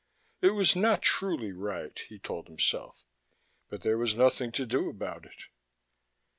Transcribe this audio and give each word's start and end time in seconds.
It 0.41 0.55
was 0.57 0.75
not 0.75 1.03
truly 1.03 1.51
right, 1.51 1.95
he 2.09 2.17
told 2.17 2.47
himself, 2.47 3.03
but 3.69 3.83
there 3.83 3.99
was 3.99 4.15
nothing 4.15 4.51
to 4.53 4.65
do 4.65 4.89
about 4.89 5.25
it. 5.27 5.43